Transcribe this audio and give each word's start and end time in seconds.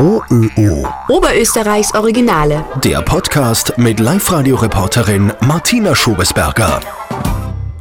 OÖO. 0.00 0.86
Oberösterreichs 1.08 1.92
Originale. 1.92 2.64
Der 2.84 3.02
Podcast 3.02 3.76
mit 3.78 3.98
Live-Radio-Reporterin 3.98 5.32
Martina 5.40 5.96
Schobesberger. 5.96 6.80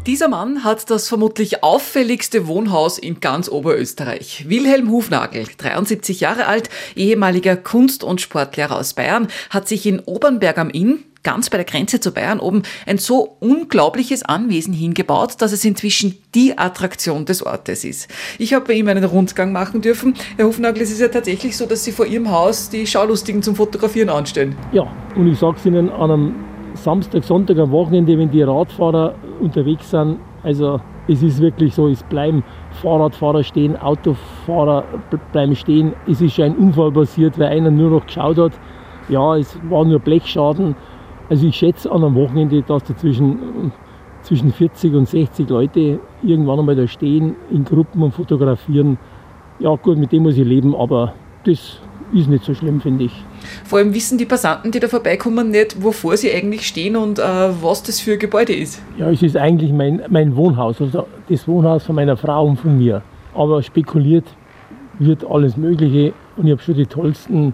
Dieser 0.08 0.28
Mann 0.28 0.64
hat 0.64 0.90
das 0.90 1.08
vermutlich 1.10 1.64
auffälligste 1.64 2.48
Wohnhaus 2.48 2.98
in 2.98 3.20
ganz 3.20 3.50
Oberösterreich. 3.50 4.46
Wilhelm 4.48 4.90
Hufnagel, 4.90 5.46
73 5.58 6.22
Jahre 6.22 6.48
alt, 6.48 6.72
ehemaliger 6.96 7.56
Kunst- 7.56 8.04
und 8.04 8.20
Sportlehrer 8.20 8.78
aus 8.78 8.96
Bayern, 8.96 9.28
hat 9.52 9.68
sich 9.68 9.86
in 9.86 10.00
Obernberg 10.00 10.58
am 10.58 10.72
Inn, 10.72 11.04
ganz 11.28 11.50
bei 11.50 11.58
der 11.58 11.66
Grenze 11.66 12.00
zu 12.00 12.14
Bayern 12.14 12.40
oben, 12.40 12.64
ein 12.86 12.98
so 12.98 13.36
unglaubliches 13.42 14.24
Anwesen 14.24 14.74
hingebaut, 14.74 15.34
dass 15.40 15.52
es 15.52 15.66
inzwischen 15.66 16.18
die 16.34 16.58
Attraktion 16.58 17.26
des 17.26 17.46
Ortes 17.46 17.84
ist. 17.84 18.10
Ich 18.40 18.54
habe 18.54 18.64
bei 18.64 18.74
ihm 18.76 18.88
einen 18.88 19.04
Rundgang 19.04 19.52
machen 19.52 19.82
dürfen. 19.82 20.14
Herr 20.38 20.46
Hufnagel, 20.46 20.84
es 20.84 20.90
ist 20.90 21.02
ja 21.02 21.10
tatsächlich 21.10 21.58
so, 21.58 21.66
dass 21.66 21.84
Sie 21.84 21.92
vor 21.92 22.06
Ihrem 22.06 22.32
Haus 22.32 22.70
die 22.70 22.88
Schaulustigen 22.88 23.44
zum 23.44 23.58
Fotografieren 23.58 24.08
anstellen. 24.08 24.56
Ja, 24.72 24.88
und 25.18 25.28
ich 25.28 25.38
sage 25.38 25.58
es 25.58 25.66
Ihnen 25.66 25.90
an 25.90 26.12
einem 26.12 26.36
Samstag, 26.76 27.26
Sonntag, 27.26 27.58
am 27.58 27.72
Wochenende, 27.72 28.18
wenn 28.18 28.32
die 28.32 28.44
Radfahrer 28.44 29.14
unterwegs 29.42 29.90
sind, 29.90 30.20
also 30.44 30.80
es 31.10 31.22
ist 31.22 31.42
wirklich 31.42 31.76
so, 31.76 31.90
es 31.90 32.04
bleiben 32.04 32.42
Fahrradfahrer 32.82 33.44
stehen, 33.44 33.76
Autofahrer 33.76 34.86
bleiben 35.34 35.58
stehen. 35.58 35.92
Es 36.08 36.22
ist 36.22 36.40
ein 36.40 36.56
Unfall 36.56 36.94
passiert, 36.94 37.38
weil 37.38 37.48
einer 37.48 37.70
nur 37.70 37.90
noch 37.90 38.06
geschaut 38.06 38.38
hat. 38.38 38.54
Ja, 39.10 39.36
es 39.36 39.58
war 39.70 39.84
nur 39.84 40.00
Blechschaden. 40.00 40.76
Also 41.30 41.48
ich 41.48 41.56
schätze 41.56 41.92
an 41.92 42.04
einem 42.04 42.16
Wochenende, 42.16 42.62
dass 42.62 42.84
da 42.86 42.96
zwischen, 42.96 43.72
zwischen 44.24 44.52
40 44.52 44.94
und 44.94 45.08
60 45.08 45.50
Leute 45.50 46.00
irgendwann 46.24 46.60
einmal 46.60 46.76
da 46.76 46.88
stehen, 46.88 47.36
in 47.52 47.66
Gruppen 47.66 48.02
und 48.02 48.14
fotografieren. 48.14 48.98
Ja 49.60 49.76
gut, 49.76 49.98
mit 49.98 50.12
dem 50.12 50.24
muss 50.24 50.38
ich 50.38 50.46
leben, 50.46 50.76
aber 50.76 51.14
das 51.46 51.80
ist 52.14 52.30
nicht 52.30 52.46
so 52.46 52.54
schlimm, 52.54 52.80
finde 52.80 53.06
ich. 53.06 53.26
Vor 53.66 53.80
allem 53.80 53.94
wissen 53.94 54.18
die 54.18 54.26
Passanten, 54.26 54.72
die 54.72 54.80
da 54.80 54.88
vorbeikommen, 54.88 55.52
nicht, 55.52 55.82
wovor 55.84 56.16
sie 56.16 56.32
eigentlich 56.32 56.66
stehen 56.66 56.96
und 56.96 57.20
äh, 57.20 57.24
was 57.62 57.84
das 57.84 58.00
für 58.00 58.14
ein 58.14 58.20
Gebäude 58.20 58.54
ist. 58.54 58.82
Ja, 58.98 59.10
es 59.10 59.22
ist 59.22 59.36
eigentlich 59.36 59.74
mein, 59.74 60.02
mein 60.10 60.36
Wohnhaus, 60.36 60.82
also 60.82 61.06
das 61.28 61.48
Wohnhaus 61.48 61.84
von 61.84 61.96
meiner 61.96 62.16
Frau 62.16 62.46
und 62.46 62.58
von 62.58 62.78
mir. 62.78 63.02
Aber 63.36 63.62
spekuliert 63.62 64.26
wird 65.00 65.26
alles 65.30 65.58
Mögliche 65.58 66.14
und 66.38 66.46
ich 66.46 66.52
habe 66.52 66.62
schon 66.62 66.76
die 66.76 66.86
tollsten 66.86 67.54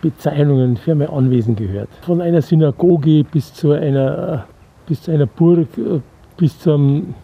Bezeichnungen 0.00 0.76
für 0.76 0.94
mein 0.94 1.08
Anwesen 1.08 1.56
gehört. 1.56 1.88
Von 2.02 2.20
einer 2.20 2.42
Synagoge 2.42 3.24
bis 3.24 3.52
zu 3.52 3.72
einer, 3.72 4.46
bis 4.86 5.02
zu 5.02 5.10
einer 5.10 5.26
Burg, 5.26 5.68
äh, 5.76 6.00
bis 6.36 6.58
zum, 6.58 7.14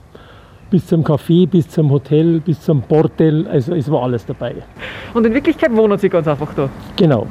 bis 0.70 0.86
zum 0.86 1.02
Café, 1.02 1.48
bis 1.48 1.68
zum 1.68 1.90
Hotel, 1.90 2.40
bis 2.40 2.60
zum 2.60 2.82
Bordell. 2.82 3.46
Also 3.48 3.74
es 3.74 3.90
war 3.90 4.02
alles 4.02 4.26
dabei. 4.26 4.56
Und 5.14 5.26
in 5.26 5.34
Wirklichkeit 5.34 5.74
wohnen 5.74 5.98
sie 5.98 6.08
ganz 6.08 6.28
einfach 6.28 6.52
da. 6.54 6.68
Genau. 6.96 7.26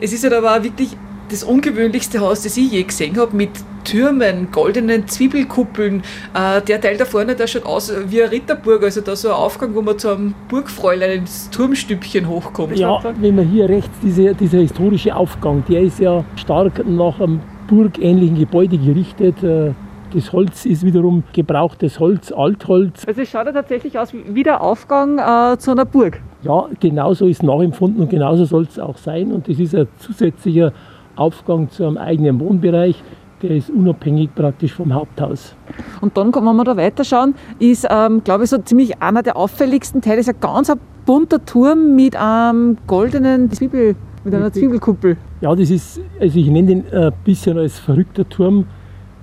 Es 0.00 0.12
ist 0.12 0.24
halt 0.24 0.34
aber 0.34 0.56
auch 0.56 0.62
wirklich 0.62 0.96
das 1.30 1.44
ungewöhnlichste 1.44 2.20
Haus, 2.20 2.42
das 2.42 2.56
ich 2.56 2.72
je 2.72 2.82
gesehen 2.82 3.16
habe, 3.18 3.36
mit 3.36 3.50
Türmen, 3.84 4.48
goldenen 4.52 5.08
Zwiebelkuppeln. 5.08 6.02
Äh, 6.34 6.60
der 6.62 6.80
Teil 6.80 6.96
da 6.96 7.04
vorne, 7.04 7.34
der 7.34 7.46
schaut 7.46 7.64
aus 7.64 7.92
wie 8.08 8.22
eine 8.22 8.32
Ritterburg, 8.32 8.82
also 8.82 9.00
da 9.00 9.16
so 9.16 9.28
ein 9.28 9.34
Aufgang, 9.34 9.74
wo 9.74 9.82
man 9.82 9.98
zu 9.98 10.10
einem 10.10 10.34
Burgfräulein 10.48 11.20
ins 11.20 11.50
Turmstübchen 11.50 12.28
hochkommt. 12.28 12.76
Ja, 12.76 13.00
wenn 13.20 13.36
man 13.36 13.48
hier 13.48 13.68
rechts, 13.68 13.90
diese, 14.02 14.34
dieser 14.34 14.58
historische 14.58 15.14
Aufgang, 15.14 15.64
der 15.68 15.82
ist 15.82 15.98
ja 15.98 16.24
stark 16.36 16.86
nach 16.86 17.20
einem 17.20 17.40
burgähnlichen 17.68 18.36
Gebäude 18.36 18.76
gerichtet. 18.76 19.42
Äh, 19.42 19.72
das 20.12 20.32
Holz 20.32 20.66
ist 20.66 20.84
wiederum 20.84 21.22
gebrauchtes 21.32 22.00
Holz, 22.00 22.32
Altholz. 22.32 23.06
Also 23.06 23.20
es 23.20 23.30
schaut 23.30 23.46
ja 23.46 23.52
tatsächlich 23.52 23.96
aus 23.96 24.12
wie 24.12 24.42
der 24.42 24.60
Aufgang 24.60 25.18
äh, 25.18 25.56
zu 25.58 25.70
einer 25.70 25.84
Burg. 25.84 26.20
Ja, 26.42 26.68
genauso 26.80 27.26
ist 27.26 27.42
nachempfunden 27.42 28.02
und 28.02 28.10
genauso 28.10 28.44
soll 28.44 28.64
es 28.64 28.78
auch 28.78 28.96
sein. 28.96 29.30
Und 29.30 29.48
das 29.48 29.58
ist 29.58 29.74
ein 29.74 29.86
zusätzlicher 29.98 30.72
Aufgang 31.16 31.70
zu 31.70 31.86
einem 31.86 31.98
eigenen 31.98 32.40
Wohnbereich. 32.40 33.02
Der 33.42 33.52
ist 33.52 33.70
unabhängig 33.70 34.34
praktisch 34.34 34.74
vom 34.74 34.92
Haupthaus. 34.92 35.54
Und 36.00 36.16
dann, 36.16 36.34
wenn 36.34 36.56
wir 36.56 36.64
da 36.64 36.76
weiterschauen, 36.76 37.34
ist, 37.58 37.86
ähm, 37.90 38.22
glaube 38.22 38.44
ich, 38.44 38.50
so 38.50 38.58
ziemlich 38.58 39.00
einer 39.00 39.22
der 39.22 39.36
auffälligsten 39.36 40.02
Teile, 40.02 40.20
ist 40.20 40.28
ein 40.28 40.40
ganz 40.40 40.70
bunter 41.06 41.44
Turm 41.44 41.96
mit 41.96 42.16
einem 42.16 42.76
goldenen 42.86 43.50
Zwiebel, 43.50 43.96
mit 44.24 44.34
einer 44.34 44.52
Zwiebelkuppel. 44.52 45.16
Ja, 45.40 45.54
das 45.54 45.70
ist, 45.70 46.00
also 46.20 46.38
ich 46.38 46.48
nenne 46.48 46.68
den 46.68 46.92
ein 46.92 47.12
bisschen 47.24 47.56
als 47.56 47.78
verrückter 47.78 48.28
Turm. 48.28 48.66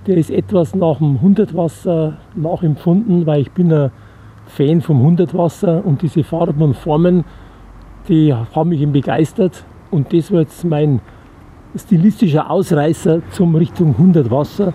Der 0.07 0.17
ist 0.17 0.31
etwas 0.31 0.73
nach 0.73 0.97
dem 0.97 1.22
Hundertwasser 1.22 2.17
nachempfunden, 2.35 3.25
weil 3.28 3.41
ich 3.41 3.51
bin 3.51 3.72
ein 3.72 3.91
Fan 4.47 4.81
vom 4.81 5.01
Hundertwasser 5.01 5.85
und 5.85 6.01
diese 6.01 6.23
Farben 6.23 6.62
und 6.62 6.75
Formen, 6.75 7.23
die 8.07 8.33
haben 8.33 8.69
mich 8.69 8.81
eben 8.81 8.94
begeistert. 8.94 9.63
Und 9.91 10.12
das 10.13 10.31
war 10.31 10.39
jetzt 10.41 10.63
mein 10.63 11.01
stilistischer 11.77 12.49
Ausreißer 12.49 13.21
zum 13.31 13.55
Richtung 13.55 13.95
100 13.97 14.29
Wasser 14.31 14.73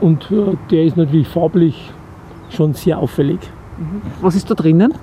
und 0.00 0.30
äh, 0.30 0.56
der 0.70 0.84
ist 0.84 0.96
natürlich 0.96 1.28
farblich 1.28 1.90
schon 2.50 2.74
sehr 2.74 2.98
auffällig. 2.98 3.40
Was 4.20 4.36
ist 4.36 4.50
da 4.50 4.54
drinnen? 4.54 4.94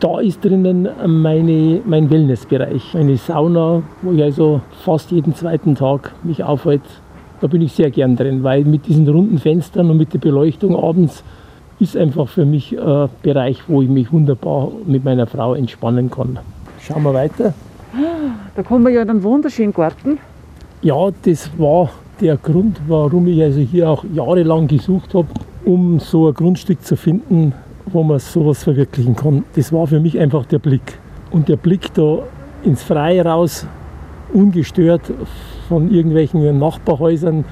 Da 0.00 0.18
ist 0.18 0.44
drinnen 0.44 0.88
meine, 1.06 1.80
mein 1.84 2.10
Wellnessbereich, 2.10 2.94
meine 2.94 3.16
Sauna, 3.16 3.82
wo 4.02 4.12
ich 4.12 4.22
also 4.22 4.60
fast 4.84 5.12
jeden 5.12 5.34
zweiten 5.34 5.76
Tag 5.76 6.12
mich 6.24 6.42
aufhalte. 6.42 6.88
Da 7.40 7.46
bin 7.46 7.62
ich 7.62 7.72
sehr 7.72 7.90
gern 7.90 8.16
drin, 8.16 8.42
weil 8.42 8.64
mit 8.64 8.86
diesen 8.86 9.08
runden 9.08 9.38
Fenstern 9.38 9.90
und 9.90 9.96
mit 9.96 10.12
der 10.12 10.18
Beleuchtung 10.18 10.76
abends 10.76 11.22
ist 11.78 11.96
einfach 11.96 12.28
für 12.28 12.44
mich 12.44 12.78
ein 12.78 13.08
Bereich, 13.22 13.62
wo 13.68 13.82
ich 13.82 13.88
mich 13.88 14.12
wunderbar 14.12 14.72
mit 14.86 15.04
meiner 15.04 15.26
Frau 15.26 15.54
entspannen 15.54 16.10
kann. 16.10 16.38
Schauen 16.80 17.02
wir 17.04 17.14
weiter. 17.14 17.54
Da 18.56 18.62
kommen 18.62 18.84
wir 18.84 18.92
ja 18.92 19.02
in 19.02 19.10
einen 19.10 19.22
wunderschönen 19.22 19.72
Garten. 19.72 20.18
Ja, 20.82 21.10
das 21.22 21.48
war 21.58 21.90
der 22.20 22.36
Grund, 22.36 22.80
warum 22.88 23.28
ich 23.28 23.40
also 23.40 23.60
hier 23.60 23.88
auch 23.88 24.04
jahrelang 24.12 24.66
gesucht 24.66 25.14
habe, 25.14 25.28
um 25.64 26.00
so 26.00 26.26
ein 26.26 26.34
Grundstück 26.34 26.84
zu 26.84 26.96
finden, 26.96 27.54
wo 27.86 28.02
man 28.02 28.18
sowas 28.18 28.64
verwirklichen 28.64 29.14
kann. 29.14 29.44
Das 29.54 29.72
war 29.72 29.86
für 29.86 30.00
mich 30.00 30.18
einfach 30.18 30.44
der 30.44 30.58
Blick. 30.58 30.98
Und 31.30 31.48
der 31.48 31.54
Blick 31.54 31.94
da 31.94 32.18
ins 32.64 32.82
Freie 32.82 33.24
raus, 33.24 33.64
ungestört 34.32 35.02
von 35.68 35.88
irgendwelchen 35.88 36.58
Nachbarhäusern, 36.58 37.44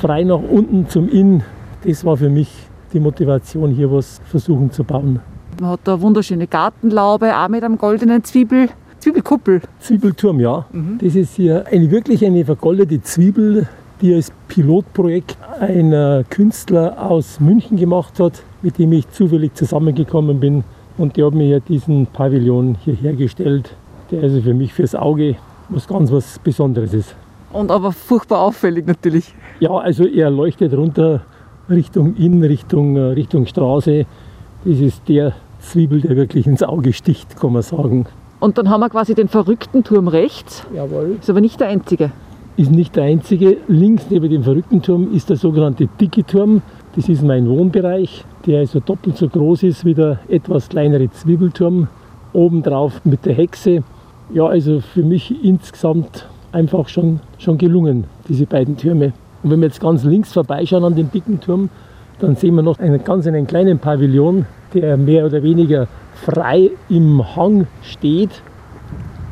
frei 0.00 0.24
nach 0.24 0.40
unten 0.40 0.88
zum 0.88 1.08
Inn, 1.08 1.42
das 1.84 2.04
war 2.04 2.16
für 2.16 2.28
mich 2.28 2.50
die 2.92 2.98
Motivation, 2.98 3.70
hier 3.70 3.92
was 3.92 4.20
versuchen 4.24 4.72
zu 4.72 4.82
bauen. 4.82 5.20
Man 5.60 5.70
hat 5.70 5.80
da 5.84 5.94
eine 5.94 6.02
wunderschöne 6.02 6.48
Gartenlaube, 6.48 7.36
auch 7.36 7.48
mit 7.48 7.62
einem 7.62 7.78
goldenen 7.78 8.24
Zwiebel. 8.24 8.68
Zwiebelkuppel. 9.00 9.60
Zwiebelturm, 9.80 10.40
ja. 10.40 10.66
Mhm. 10.72 10.98
Das 11.00 11.14
ist 11.14 11.36
hier 11.36 11.64
eine, 11.70 11.90
wirklich 11.90 12.24
eine 12.24 12.44
vergoldete 12.44 13.00
Zwiebel, 13.02 13.68
die 14.00 14.14
als 14.14 14.32
Pilotprojekt 14.48 15.36
ein 15.60 16.24
Künstler 16.30 17.10
aus 17.10 17.40
München 17.40 17.76
gemacht 17.76 18.20
hat, 18.20 18.42
mit 18.62 18.78
dem 18.78 18.92
ich 18.92 19.08
zufällig 19.10 19.54
zusammengekommen 19.54 20.40
bin. 20.40 20.64
Und 20.96 21.16
der 21.16 21.26
hat 21.26 21.34
mir 21.34 21.46
hier 21.46 21.60
diesen 21.60 22.06
Pavillon 22.06 22.76
hier 22.84 22.94
hergestellt, 22.94 23.74
der 24.10 24.22
also 24.22 24.40
für 24.40 24.54
mich 24.54 24.74
fürs 24.74 24.94
Auge 24.94 25.36
was 25.68 25.86
ganz 25.86 26.10
was 26.10 26.38
Besonderes 26.38 26.94
ist. 26.94 27.14
Und 27.52 27.70
aber 27.70 27.92
furchtbar 27.92 28.40
auffällig 28.40 28.86
natürlich. 28.86 29.34
Ja, 29.60 29.70
also 29.70 30.06
er 30.06 30.30
leuchtet 30.30 30.74
runter 30.74 31.22
Richtung 31.70 32.16
Inn, 32.16 32.42
Richtung, 32.42 32.96
Richtung 32.96 33.46
Straße. 33.46 34.06
Das 34.64 34.78
ist 34.78 35.08
der 35.08 35.34
Zwiebel, 35.60 36.00
der 36.00 36.16
wirklich 36.16 36.46
ins 36.46 36.62
Auge 36.62 36.92
sticht, 36.92 37.36
kann 37.36 37.52
man 37.52 37.62
sagen. 37.62 38.06
Und 38.40 38.58
dann 38.58 38.70
haben 38.70 38.80
wir 38.80 38.88
quasi 38.88 39.14
den 39.14 39.28
verrückten 39.28 39.82
Turm 39.84 40.08
rechts. 40.08 40.64
Jawohl. 40.74 41.16
Ist 41.20 41.28
aber 41.28 41.40
nicht 41.40 41.60
der 41.60 41.68
einzige. 41.68 42.12
Ist 42.56 42.70
nicht 42.70 42.96
der 42.96 43.04
einzige. 43.04 43.58
Links 43.68 44.06
neben 44.10 44.30
dem 44.30 44.44
verrückten 44.44 44.82
Turm 44.82 45.12
ist 45.12 45.28
der 45.30 45.36
sogenannte 45.36 45.88
dicke 46.00 46.24
Turm. 46.24 46.62
Das 46.94 47.08
ist 47.08 47.22
mein 47.22 47.48
Wohnbereich, 47.48 48.24
der 48.46 48.60
also 48.60 48.80
doppelt 48.80 49.16
so 49.16 49.28
groß 49.28 49.64
ist 49.64 49.84
wie 49.84 49.94
der 49.94 50.20
etwas 50.28 50.68
kleinere 50.68 51.10
Zwiebelturm. 51.10 51.88
Obendrauf 52.32 53.04
mit 53.04 53.26
der 53.26 53.34
Hexe. 53.34 53.82
Ja, 54.32 54.46
also 54.46 54.80
für 54.80 55.02
mich 55.02 55.42
insgesamt 55.42 56.28
einfach 56.52 56.88
schon, 56.88 57.20
schon 57.38 57.58
gelungen, 57.58 58.04
diese 58.28 58.46
beiden 58.46 58.76
Türme. 58.76 59.12
Und 59.42 59.50
wenn 59.50 59.60
wir 59.60 59.68
jetzt 59.68 59.80
ganz 59.80 60.04
links 60.04 60.32
vorbeischauen 60.32 60.84
an 60.84 60.94
dem 60.94 61.10
dicken 61.10 61.40
Turm, 61.40 61.70
dann 62.18 62.36
sehen 62.36 62.54
wir 62.54 62.62
noch 62.62 62.78
einen 62.78 63.02
ganz 63.04 63.26
einen 63.26 63.46
kleinen 63.46 63.78
Pavillon, 63.78 64.46
der 64.74 64.96
mehr 64.96 65.26
oder 65.26 65.42
weniger 65.42 65.86
frei 66.14 66.70
im 66.88 67.36
Hang 67.36 67.66
steht 67.82 68.42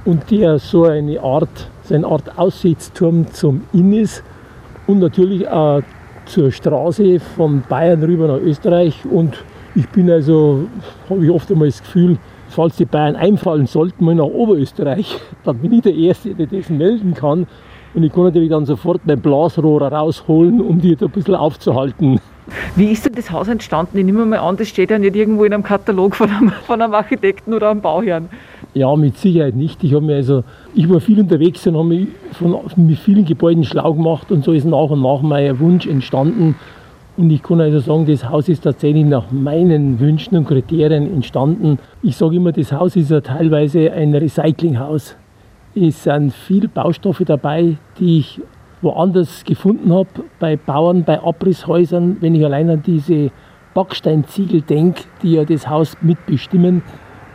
und 0.05 0.31
der 0.31 0.59
so 0.59 0.85
eine 0.85 1.21
Art, 1.21 1.69
so 1.83 1.95
eine 1.95 2.07
Art 2.07 2.39
Aussichtsturm 2.39 3.27
zum 3.33 3.63
Inn 3.73 3.93
ist 3.93 4.23
und 4.87 5.01
natürlich 5.01 5.49
auch 5.49 5.83
zur 6.27 6.51
Straße 6.51 7.21
von 7.21 7.63
Bayern 7.69 8.03
rüber 8.03 8.29
nach 8.29 8.41
Österreich. 8.41 9.05
Und 9.05 9.37
ich 9.75 9.89
bin 9.89 10.11
also, 10.11 10.67
habe 11.11 11.25
ich 11.25 11.31
oft 11.31 11.51
einmal 11.51 11.69
das 11.69 11.83
Gefühl, 11.83 12.19
falls 12.49 12.77
die 12.77 12.85
Bayern 12.85 13.17
einfallen 13.17 13.67
sollten, 13.67 14.05
mal 14.05 14.15
nach 14.15 14.25
Oberösterreich, 14.25 15.19
dann 15.45 15.59
bin 15.59 15.73
ich 15.73 15.83
der 15.83 15.95
Erste, 15.95 16.35
der 16.35 16.47
das 16.47 16.71
melden 16.71 17.15
kann. 17.15 17.47
Und 17.95 18.03
ich 18.03 18.13
kann 18.13 18.25
natürlich 18.25 18.51
dann 18.51 18.67
sofort 18.67 19.01
mein 19.07 19.21
Blasrohr 19.21 19.83
rausholen, 19.83 20.61
um 20.61 20.81
die 20.81 20.95
da 20.97 21.07
ein 21.07 21.13
bisschen 21.13 21.35
aufzuhalten. 21.35 22.21
Wie 22.77 22.91
ist 22.91 23.05
denn 23.05 23.15
das 23.15 23.31
Haus 23.31 23.49
entstanden? 23.49 23.99
Ich 23.99 24.05
nehme 24.05 24.25
mal 24.25 24.39
an, 24.39 24.57
das 24.57 24.69
steht 24.69 24.91
ja 24.91 24.99
nicht 24.99 25.17
irgendwo 25.17 25.45
in 25.45 25.53
einem 25.53 25.63
Katalog 25.63 26.15
von 26.15 26.31
einem, 26.31 26.51
von 26.67 26.81
einem 26.81 26.95
Architekten 26.95 27.55
oder 27.55 27.71
einem 27.71 27.81
Bauherrn. 27.81 28.29
Ja, 28.75 28.95
mit 28.95 29.17
Sicherheit 29.17 29.57
nicht. 29.57 29.83
Ich, 29.83 29.93
mir 29.93 30.17
also, 30.17 30.45
ich 30.75 30.89
war 30.89 31.01
viel 31.01 31.19
unterwegs 31.21 31.67
und 31.67 31.77
habe 31.77 31.89
mich 31.89 32.09
von, 32.33 32.59
mit 32.77 32.99
vielen 32.99 33.25
Gebäuden 33.25 33.65
schlau 33.65 33.95
gemacht 33.95 34.31
und 34.31 34.45
so 34.45 34.53
ist 34.53 34.65
nach 34.65 34.91
und 34.91 35.03
nach 35.03 35.23
mein 35.23 35.59
Wunsch 35.59 35.87
entstanden. 35.87 36.57
Und 37.17 37.31
ich 37.31 37.43
kann 37.43 37.63
also 37.63 37.79
sagen, 37.79 38.05
das 38.05 38.29
Haus 38.29 38.49
ist 38.49 38.65
tatsächlich 38.65 39.07
nach 39.07 39.31
meinen 39.31 39.99
Wünschen 39.99 40.37
und 40.37 40.47
Kriterien 40.47 41.11
entstanden. 41.11 41.79
Ich 42.03 42.17
sage 42.17 42.37
immer, 42.37 42.53
das 42.53 42.73
Haus 42.73 42.95
ist 42.95 43.11
ja 43.11 43.23
teilweise 43.23 43.91
ein 43.91 44.15
Recyclinghaus. 44.15 45.17
Es 45.75 46.05
sind 46.05 46.35
viele 46.35 46.69
Baustoffe 46.69 47.23
dabei, 47.25 47.77
die 47.99 48.19
ich 48.19 48.41
woanders 48.87 49.45
gefunden 49.45 49.93
habe, 49.93 50.09
bei 50.39 50.57
Bauern, 50.57 51.03
bei 51.03 51.21
Abrisshäusern. 51.21 52.19
Wenn 52.21 52.37
ich 52.37 52.45
allein 52.45 52.71
an 52.71 52.83
diese 52.87 53.33
Backsteinziegel 53.75 54.63
denke, 54.63 55.03
die 55.23 55.33
ja 55.33 55.45
das 55.45 55.69
Haus 55.69 55.97
mitbestimmen, 56.01 56.83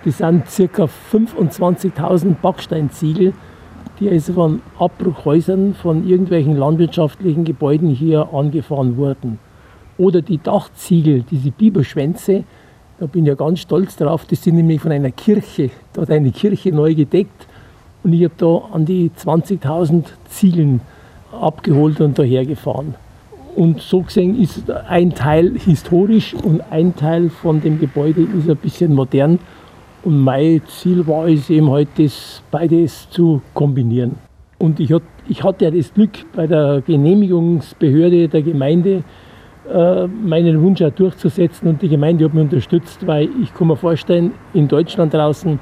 das 0.06 0.20
sind 0.20 0.46
ca. 0.46 0.88
25.000 1.12 2.36
Backsteinziegel, 2.42 3.34
die 4.00 4.10
also 4.10 4.34
von 4.34 4.62
Abbruchhäusern, 4.80 5.76
von 5.76 6.08
irgendwelchen 6.08 6.56
landwirtschaftlichen 6.56 7.44
Gebäuden 7.44 7.90
hier 7.90 8.30
angefahren 8.34 8.96
wurden. 8.96 9.38
Oder 9.98 10.22
die 10.22 10.42
Dachziegel, 10.42 11.24
diese 11.30 11.52
Biberschwänze, 11.52 12.46
da 12.98 13.08
bin 13.08 13.26
ich 13.26 13.30
ja 13.30 13.36
ganz 13.36 13.60
stolz 13.60 13.98
drauf, 13.98 14.26
das 14.26 14.42
sind 14.42 14.56
nämlich 14.56 14.80
von 14.80 14.92
einer 14.92 15.12
Kirche. 15.12 15.70
Da 15.92 16.04
hat 16.04 16.12
eine 16.12 16.32
Kirche 16.32 16.72
neu 16.72 16.96
gedeckt 16.96 17.46
und 18.04 18.14
ich 18.14 18.24
habe 18.24 18.36
da 18.38 18.74
an 18.74 18.86
die 18.86 19.12
20.000 19.12 20.06
Ziegeln 20.30 20.80
abgeholt 21.32 22.02
und 22.02 22.18
dahergefahren. 22.18 22.96
Und 23.56 23.82
so 23.82 24.02
gesehen 24.02 24.40
ist 24.40 24.70
ein 24.72 25.14
Teil 25.14 25.58
historisch 25.58 26.34
und 26.34 26.62
ein 26.72 26.96
Teil 26.96 27.30
von 27.30 27.62
dem 27.62 27.80
Gebäude 27.80 28.22
ist 28.22 28.50
ein 28.50 28.58
bisschen 28.58 28.94
modern. 28.94 29.40
Und 30.04 30.20
mein 30.20 30.62
Ziel 30.68 31.06
war 31.06 31.28
es 31.28 31.50
eben 31.50 31.70
halt, 31.70 31.90
beides 32.50 33.10
zu 33.10 33.42
kombinieren. 33.54 34.16
Und 34.58 34.80
ich, 34.80 34.92
hat, 34.94 35.04
ich 35.28 35.44
hatte 35.44 35.66
ja 35.66 35.72
das 35.72 35.94
Glück, 35.94 36.12
bei 36.34 36.48
der 36.48 36.82
Genehmigungsbehörde 36.86 38.28
der 38.30 38.42
Gemeinde 38.42 39.04
äh, 39.72 40.08
meinen 40.08 40.62
Wunsch 40.62 40.82
auch 40.82 40.92
durchzusetzen. 40.92 41.68
Und 41.68 41.82
die 41.82 41.90
Gemeinde 41.90 42.26
hat 42.26 42.34
mich 42.34 42.44
unterstützt, 42.44 43.06
weil 43.06 43.30
ich 43.42 43.54
kann 43.54 43.68
mir 43.68 43.76
vorstellen, 43.76 44.32
in 44.54 44.68
Deutschland 44.68 45.14
draußen 45.14 45.60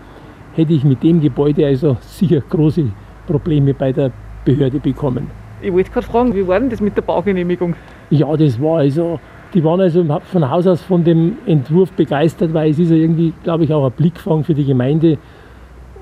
hätte 0.55 0.73
ich 0.73 0.83
mit 0.83 1.01
dem 1.03 1.21
Gebäude 1.21 1.65
also 1.65 1.97
sicher 2.01 2.41
große 2.41 2.85
Probleme 3.25 3.73
bei 3.73 3.91
der 3.91 4.11
Behörde 4.45 4.79
bekommen. 4.79 5.38
Ich 5.61 5.73
wollte 5.73 5.91
gerade 5.91 6.05
fragen, 6.05 6.35
wie 6.35 6.47
war 6.47 6.59
denn 6.59 6.69
das 6.69 6.79
mit 6.79 6.95
der 6.95 7.01
Baugenehmigung? 7.01 7.75
Ja, 8.09 8.35
das 8.37 8.61
war 8.61 8.79
also, 8.79 9.19
die 9.53 9.63
waren 9.63 9.81
also 9.81 10.03
von 10.31 10.49
Haus 10.49 10.65
aus 10.67 10.81
von 10.81 11.03
dem 11.03 11.37
Entwurf 11.45 11.91
begeistert, 11.91 12.53
weil 12.53 12.71
es 12.71 12.79
ist 12.79 12.91
ja 12.91 12.95
irgendwie, 12.95 13.33
glaube 13.43 13.65
ich, 13.65 13.73
auch 13.73 13.85
ein 13.85 13.91
Blickfang 13.91 14.43
für 14.43 14.53
die 14.53 14.65
Gemeinde. 14.65 15.17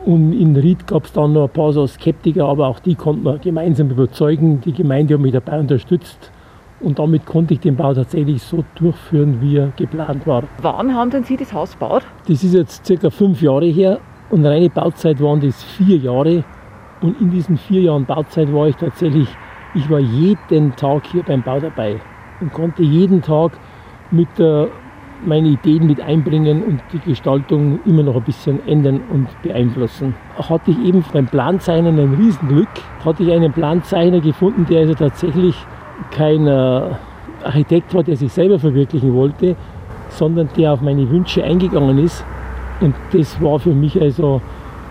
Und 0.05 0.31
in 0.33 0.55
Ried 0.55 0.85
gab 0.87 1.05
es 1.05 1.11
dann 1.11 1.33
noch 1.33 1.45
ein 1.45 1.49
paar 1.49 1.73
so 1.73 1.85
Skeptiker, 1.87 2.45
aber 2.45 2.67
auch 2.67 2.79
die 2.79 2.95
konnten 2.95 3.25
wir 3.25 3.39
gemeinsam 3.39 3.89
überzeugen. 3.89 4.61
Die 4.61 4.73
Gemeinde 4.73 5.15
hat 5.15 5.21
mich 5.21 5.33
dabei 5.33 5.59
unterstützt. 5.59 6.31
Und 6.79 6.99
damit 6.99 7.25
konnte 7.25 7.55
ich 7.55 7.59
den 7.59 7.75
Bau 7.75 7.93
tatsächlich 7.93 8.43
so 8.43 8.63
durchführen, 8.75 9.41
wie 9.41 9.57
er 9.57 9.71
geplant 9.75 10.27
war. 10.27 10.43
Wann 10.61 10.93
haben 10.93 11.09
denn 11.09 11.23
Sie 11.23 11.35
das 11.35 11.51
Haus 11.51 11.73
gebaut? 11.73 12.03
Das 12.27 12.43
ist 12.43 12.53
jetzt 12.53 12.85
circa 12.85 13.09
fünf 13.09 13.41
Jahre 13.41 13.65
her 13.65 13.99
und 14.29 14.45
reine 14.45 14.69
Bauzeit 14.69 15.19
waren 15.19 15.41
das 15.41 15.63
vier 15.63 15.97
Jahre. 15.97 16.43
Und 17.01 17.19
in 17.19 17.31
diesen 17.31 17.57
vier 17.57 17.81
Jahren 17.81 18.05
Bauzeit 18.05 18.53
war 18.53 18.67
ich 18.67 18.75
tatsächlich 18.75 19.27
ich 19.73 19.89
war 19.89 19.99
jeden 19.99 20.75
Tag 20.75 21.07
hier 21.07 21.23
beim 21.23 21.41
Bau 21.43 21.59
dabei 21.59 21.97
und 22.39 22.53
konnte 22.53 22.83
jeden 22.83 23.21
Tag 23.21 23.51
mit 24.11 24.39
äh, 24.39 24.67
meine 25.25 25.47
Ideen 25.47 25.87
mit 25.87 25.99
einbringen 26.01 26.63
und 26.63 26.81
die 26.93 26.99
Gestaltung 26.99 27.79
immer 27.85 28.03
noch 28.03 28.15
ein 28.15 28.23
bisschen 28.23 28.65
ändern 28.67 29.01
und 29.11 29.27
beeinflussen. 29.41 30.13
Hatte 30.37 30.71
ich 30.71 30.79
eben 30.79 31.03
beim 31.11 31.25
Planzeichnen 31.25 31.99
ein 31.99 32.13
Riesenglück. 32.13 32.67
Hatte 33.03 33.23
ich 33.23 33.31
einen 33.31 33.51
Planzeichner 33.51 34.19
gefunden, 34.19 34.65
der 34.69 34.81
also 34.81 34.93
tatsächlich 34.93 35.55
kein 36.11 36.45
äh, 36.45 36.81
Architekt 37.43 37.93
war, 37.93 38.03
der 38.03 38.15
sich 38.15 38.31
selber 38.31 38.59
verwirklichen 38.59 39.13
wollte, 39.13 39.55
sondern 40.09 40.49
der 40.55 40.73
auf 40.73 40.81
meine 40.81 41.09
Wünsche 41.09 41.43
eingegangen 41.43 41.97
ist. 41.97 42.23
Und 42.79 42.93
das 43.11 43.41
war 43.41 43.59
für 43.59 43.73
mich 43.73 43.99
also 43.99 44.41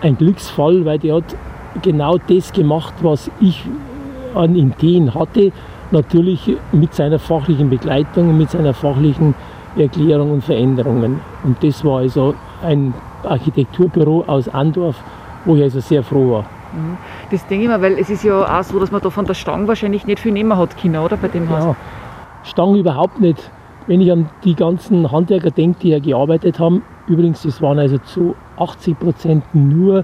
ein 0.01 0.17
Glücksfall, 0.17 0.83
weil 0.85 0.99
der 0.99 1.15
hat 1.15 1.35
genau 1.81 2.17
das 2.27 2.51
gemacht, 2.51 2.93
was 3.01 3.31
ich 3.39 3.63
an 4.35 4.55
Ideen 4.55 5.13
hatte, 5.13 5.51
natürlich 5.91 6.57
mit 6.71 6.93
seiner 6.93 7.19
fachlichen 7.19 7.69
Begleitung 7.69 8.29
und 8.29 8.37
mit 8.37 8.51
seiner 8.51 8.73
fachlichen 8.73 9.35
Erklärung 9.77 10.31
und 10.31 10.43
Veränderungen. 10.43 11.19
Und 11.43 11.63
das 11.63 11.83
war 11.85 11.99
also 11.99 12.33
ein 12.63 12.93
Architekturbüro 13.23 14.23
aus 14.27 14.49
Andorf, 14.49 14.95
wo 15.45 15.55
ich 15.55 15.63
also 15.63 15.79
sehr 15.79 16.03
froh 16.03 16.31
war. 16.31 16.41
Mhm. 16.73 16.97
Das 17.31 17.45
denke 17.47 17.65
ich 17.65 17.69
mir, 17.69 17.81
weil 17.81 17.93
es 17.93 18.09
ist 18.09 18.23
ja 18.23 18.59
auch 18.59 18.63
so, 18.63 18.79
dass 18.79 18.91
man 18.91 19.01
da 19.01 19.09
von 19.09 19.25
der 19.25 19.33
Stange 19.33 19.67
wahrscheinlich 19.67 20.05
nicht 20.05 20.19
viel 20.19 20.31
nehmen 20.31 20.57
hat 20.57 20.77
können, 20.77 20.97
oder 20.97 21.17
bei 21.17 21.27
dem 21.27 21.49
Haus? 21.49 21.63
Ja, 21.63 21.75
Stange 22.43 22.79
überhaupt 22.79 23.19
nicht. 23.19 23.51
Wenn 23.85 24.01
ich 24.01 24.11
an 24.11 24.29
die 24.43 24.55
ganzen 24.55 25.09
Handwerker 25.11 25.51
denke, 25.51 25.79
die 25.81 25.87
hier 25.89 26.01
gearbeitet 26.01 26.59
haben, 26.59 26.83
übrigens, 27.07 27.43
das 27.43 27.61
waren 27.61 27.79
also 27.79 27.97
zu 27.99 28.35
80 28.57 28.99
Prozent 28.99 29.43
nur 29.53 30.03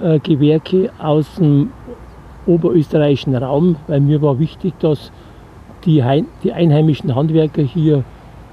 äh, 0.00 0.18
Gewerke 0.20 0.90
aus 0.98 1.34
dem 1.34 1.70
oberösterreichischen 2.46 3.34
Raum, 3.36 3.76
weil 3.86 4.00
mir 4.00 4.22
war 4.22 4.38
wichtig, 4.38 4.74
dass 4.80 5.12
die, 5.84 6.02
die 6.42 6.52
einheimischen 6.52 7.14
Handwerker 7.14 7.62
hier 7.62 8.04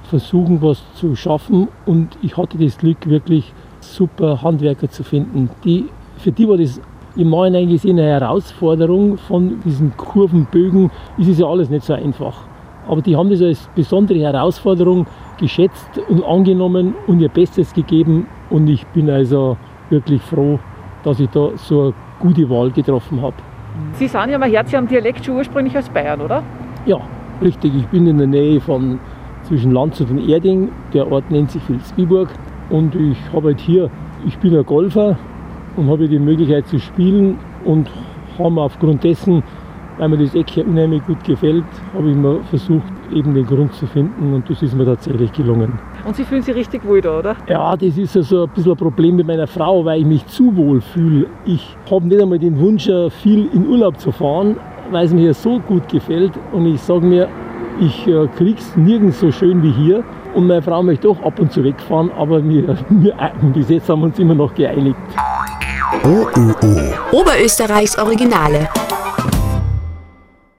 versuchen, 0.03 0.61
was 0.61 0.81
zu 0.95 1.15
schaffen. 1.15 1.67
Und 1.85 2.17
ich 2.21 2.37
hatte 2.37 2.57
das 2.57 2.77
Glück, 2.77 3.07
wirklich 3.07 3.53
super 3.79 4.41
Handwerker 4.41 4.89
zu 4.89 5.03
finden. 5.03 5.49
Die, 5.63 5.85
für 6.17 6.31
die 6.31 6.47
war 6.47 6.57
das 6.57 6.81
im 7.15 7.31
Nachhinein 7.31 7.67
gesehen 7.67 7.99
eine 7.99 8.07
Herausforderung 8.07 9.17
von 9.17 9.59
diesen 9.65 9.95
Kurvenbögen. 9.97 10.91
Es 11.19 11.27
ist 11.27 11.39
ja 11.39 11.47
alles 11.47 11.69
nicht 11.69 11.83
so 11.83 11.93
einfach. 11.93 12.43
Aber 12.87 13.01
die 13.01 13.15
haben 13.15 13.29
das 13.29 13.41
als 13.41 13.69
besondere 13.75 14.19
Herausforderung 14.19 15.07
geschätzt 15.39 15.99
und 16.07 16.23
angenommen 16.23 16.95
und 17.07 17.19
ihr 17.19 17.29
Bestes 17.29 17.73
gegeben. 17.73 18.27
Und 18.49 18.67
ich 18.67 18.85
bin 18.87 19.09
also 19.09 19.57
wirklich 19.89 20.21
froh, 20.21 20.59
dass 21.03 21.19
ich 21.19 21.29
da 21.29 21.49
so 21.55 21.81
eine 21.81 21.93
gute 22.19 22.49
Wahl 22.49 22.71
getroffen 22.71 23.21
habe. 23.21 23.35
Sie 23.93 24.07
sind 24.07 24.29
ja, 24.29 24.39
hört 24.39 24.67
Sie 24.69 24.77
am 24.77 24.87
Dialekt 24.87 25.25
schon 25.25 25.37
ursprünglich 25.37 25.77
aus 25.77 25.89
Bayern, 25.89 26.21
oder? 26.21 26.43
Ja, 26.85 26.99
richtig. 27.41 27.73
Ich 27.75 27.87
bin 27.87 28.05
in 28.07 28.17
der 28.17 28.27
Nähe 28.27 28.61
von 28.61 28.99
zwischen 29.43 29.71
Landshut 29.71 30.09
und 30.09 30.27
Erding. 30.27 30.69
Der 30.93 31.11
Ort 31.11 31.31
nennt 31.31 31.51
sich 31.51 31.67
Vilsbiburg. 31.67 32.29
Und 32.69 32.95
ich 32.95 33.17
habe 33.33 33.47
halt 33.47 33.59
hier, 33.59 33.89
ich 34.25 34.37
bin 34.39 34.55
ein 34.55 34.65
Golfer 34.65 35.17
und 35.77 35.89
habe 35.89 36.07
die 36.07 36.19
Möglichkeit 36.19 36.67
zu 36.67 36.79
spielen 36.79 37.37
und 37.65 37.89
habe 38.37 38.61
aufgrund 38.61 39.03
dessen, 39.03 39.43
weil 39.97 40.09
mir 40.09 40.17
das 40.17 40.35
Eck 40.35 40.49
hier 40.49 40.67
unheimlich 40.67 41.05
gut 41.05 41.23
gefällt, 41.23 41.63
habe 41.93 42.09
ich 42.09 42.15
mir 42.15 42.39
versucht, 42.49 42.83
eben 43.13 43.33
den 43.33 43.45
Grund 43.45 43.73
zu 43.73 43.87
finden 43.87 44.33
und 44.33 44.49
das 44.49 44.61
ist 44.61 44.75
mir 44.75 44.85
tatsächlich 44.85 45.31
gelungen. 45.33 45.79
Und 46.05 46.15
Sie 46.15 46.23
fühlen 46.23 46.41
sich 46.41 46.55
richtig 46.55 46.85
wohl 46.85 47.01
da, 47.01 47.19
oder? 47.19 47.35
Ja, 47.47 47.75
das 47.75 47.97
ist 47.97 48.15
also 48.15 48.43
ein 48.43 48.49
bisschen 48.49 48.71
ein 48.71 48.77
Problem 48.77 49.15
mit 49.15 49.27
meiner 49.27 49.47
Frau, 49.47 49.83
weil 49.85 50.01
ich 50.01 50.05
mich 50.05 50.25
zu 50.27 50.55
wohl 50.55 50.81
fühle. 50.81 51.27
Ich 51.45 51.75
habe 51.89 52.07
nicht 52.07 52.21
einmal 52.21 52.39
den 52.39 52.59
Wunsch, 52.59 52.87
äh, 52.87 53.09
viel 53.09 53.47
in 53.53 53.67
Urlaub 53.67 53.99
zu 53.99 54.11
fahren, 54.11 54.57
weil 54.91 55.05
es 55.05 55.13
mir 55.13 55.21
hier 55.21 55.33
so 55.33 55.59
gut 55.59 55.87
gefällt 55.89 56.31
und 56.51 56.65
ich 56.65 56.81
sage 56.81 57.05
mir, 57.05 57.27
ich 57.79 58.07
äh, 58.07 58.27
krieg's 58.37 58.75
nirgends 58.75 59.19
so 59.19 59.31
schön 59.31 59.61
wie 59.61 59.71
hier. 59.71 60.03
Und 60.33 60.47
meine 60.47 60.61
Frau 60.61 60.83
möchte 60.83 61.07
doch 61.07 61.21
ab 61.23 61.39
und 61.39 61.51
zu 61.51 61.63
wegfahren, 61.63 62.11
aber 62.11 62.43
wir, 62.47 62.77
wir 62.89 63.15
bis 63.53 63.69
jetzt 63.69 63.89
haben 63.89 64.01
wir 64.01 64.07
uns 64.07 64.19
immer 64.19 64.35
noch 64.35 64.53
geeinigt. 64.53 64.97
OÖO. 66.03 66.53
Oberösterreichs 67.11 67.97
Originale. 67.97 68.67